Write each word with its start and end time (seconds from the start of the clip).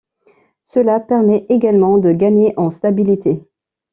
Cela 0.63 0.99
permet 0.99 1.45
également 1.49 1.99
de 1.99 2.11
gagner 2.11 2.55
en 2.57 2.71
stabilité. 2.71 3.45